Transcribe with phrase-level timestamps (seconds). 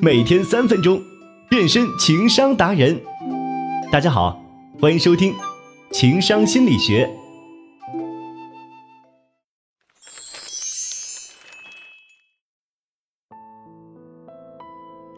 [0.00, 1.02] 每天三分钟，
[1.50, 3.00] 变身情商达人。
[3.90, 4.40] 大家好，
[4.80, 5.32] 欢迎收听
[5.90, 7.04] 《情商心理学》。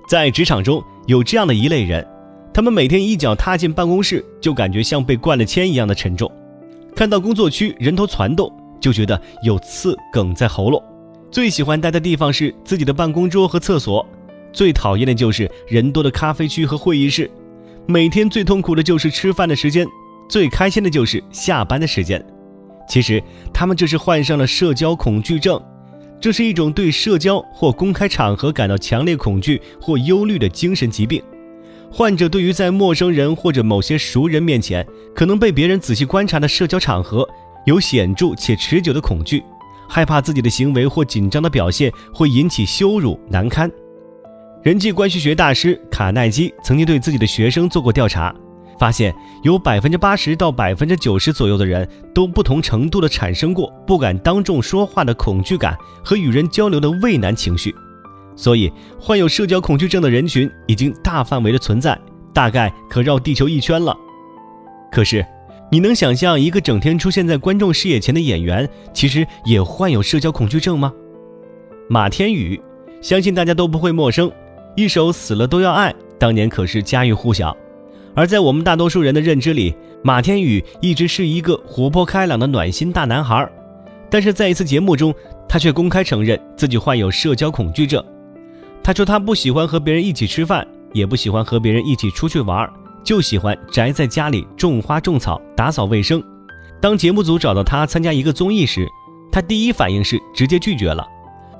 [0.08, 2.06] 在职场中有这样的一类人，
[2.54, 6.30] 他们每天一脚踏进办公室，就感觉像被灌了铅一样的沉重。
[6.96, 8.50] 看到工作区人头攒动，
[8.80, 10.82] 就觉得有刺梗在喉咙。
[11.30, 14.04] 最喜欢待的地方是自己的办公桌和厕所，
[14.52, 17.30] 最讨厌的就是人多的咖啡区和会议室。
[17.86, 19.86] 每天最痛苦的就是吃饭的时间，
[20.28, 22.24] 最开心的就是下班的时间。
[22.88, 25.60] 其实他们这是患上了社交恐惧症，
[26.20, 31.22] 这是一种对社交或公开场合感到强烈恐惧或忧虑的精神疾病。
[31.90, 37.28] 患者对于在陌生人或者某些熟人面前可能被别人仔细观察的社交场合，
[37.64, 39.42] 有显著且持久的恐惧。
[39.88, 43.68] 害怕自己的行为或紧张的表现会引起羞辱难堪。
[44.62, 48.34] 人际关系学大师卡耐基曾经对自己的学生做过调查，
[48.78, 57.74] 发现有百分之八十到百分之九十左右的人都不同程度的产生过不敢当众说话的恐惧感和与人交流的畏难情绪。
[58.36, 61.98] 所以，患有社交恐惧症的人群已经大范围的存在，
[62.34, 63.96] 大概可绕地球一圈了。
[64.92, 65.24] 可是。
[65.72, 70.92] 你能想象一个整天出现在观众视野前的演员，其实也患有社交恐惧症吗？
[71.88, 72.60] 马天宇，
[73.00, 74.28] 相信大家都不会陌生。
[74.80, 77.54] 一首《死了都要爱》当年可是家喻户晓。
[78.14, 83.46] 而在我们大多数人的认知里，马天宇一直是一个活泼开朗的暖心大男孩。
[84.08, 85.14] 但是在一次节目中，
[85.46, 88.02] 他却公开承认自己患有社交恐惧症。
[88.82, 92.68] 他说他不喜欢和别人一起吃饭，也不喜欢和别人一起出去玩。
[93.04, 96.22] 就喜欢宅在家里种花种草、打扫卫生。
[96.80, 98.88] 当节目组找到他参加一个综艺时，
[99.30, 101.04] 他第一反应是直接拒绝了；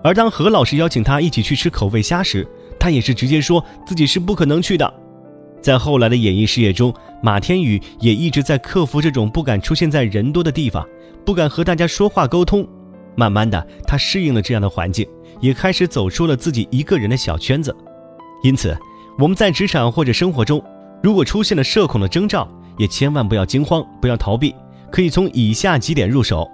[0.02, 2.46] 而当何老师邀请他一起去吃口味虾时，
[2.81, 4.92] 他也是直接说自己是不可能去的。
[5.61, 10.84] 在后来的演艺事业中，马天宇也一直在克服这种不敢出现在人多的地方，
[11.25, 12.66] 不敢和大家说话沟通。
[13.15, 15.06] 慢慢的，他适应了这样的环境，
[15.41, 17.77] 也开始走出了自己一个人的小圈子。
[18.43, 18.75] 因此，
[19.19, 20.62] 我们在职场或者生活中。
[21.03, 24.54] 如果出现了社恐的征兆，也千万不要惊慌，不要逃避，
[24.91, 26.49] 可以从以下几点入手。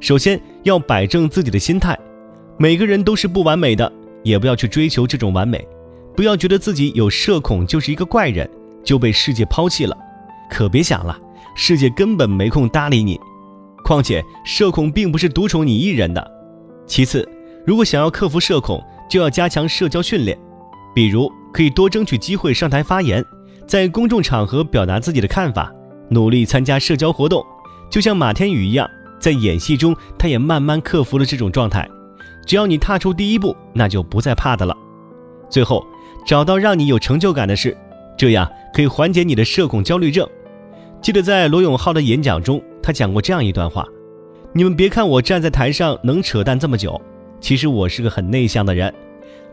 [0.00, 1.96] 首先要摆正自己的心态，
[2.56, 5.66] 每个人都是不完美的，也不要去追求这种完美，
[6.16, 8.48] 不要觉得自己有社恐就是一个怪人，
[8.84, 9.96] 就被世界抛弃了。
[10.50, 11.18] 可别想了，
[11.54, 13.18] 世界根本没空搭理你。
[13.84, 16.30] 况且社恐并不是独宠你一人的。
[16.86, 17.26] 其次，
[17.66, 20.38] 如果想要克服社恐，就要加强社交训练，
[20.94, 23.24] 比如可以多争取机会上台发言。
[23.66, 25.72] 在公众场合表达自己的看法，
[26.08, 27.44] 努力参加社交活动，
[27.88, 28.88] 就像马天宇一样，
[29.20, 31.88] 在演戏中，他也慢慢克服了这种状态。
[32.50, 34.76] 只要你踏出第一步，那就不再怕的了。
[35.48, 35.86] 最后，
[36.26, 37.76] 找到让你有成就感的事，
[38.18, 40.28] 这样可以缓解你的社恐焦虑症。
[41.00, 43.86] 记得在罗永浩的演讲中，他讲过这样一段话：
[44.52, 47.00] 你们别看我站在台上能扯淡这么久，
[47.40, 48.92] 其实我是个很内向的人。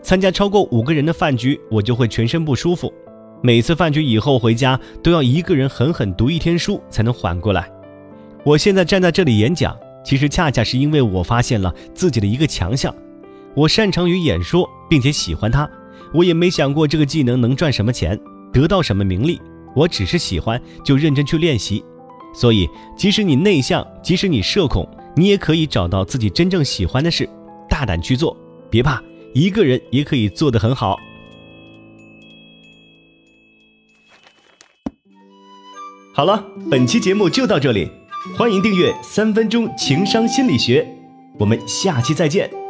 [0.02, 2.91] 参加超过五个人的饭局，我就会全身不舒服。
[3.44, 7.69] 每次饭局以后回家，都要一个人狠狠读一天书才能缓过来。
[8.44, 12.95] 我现在站在这里演讲，其实恰恰是因为我发现了自己的一个强项，
[13.53, 15.69] 我擅长于演说，并且喜欢它。
[16.13, 18.17] 我也没想过这个技能能赚什么钱，
[18.53, 19.38] 得到什么名利，
[19.75, 21.84] 我只是喜欢，就认真去练习。
[22.34, 27.28] 所以，即使你内向，即使你社恐，你也可以找到自己真正喜欢的事，
[27.67, 28.38] 大胆去做，
[28.69, 29.03] 别怕，
[29.34, 30.96] 一个人也可以做得很好。
[36.13, 37.91] 好了，本期节目就到这里，
[38.35, 40.81] 欢迎订阅《三分钟情商心理学》，
[41.38, 42.66] 我们下期再见。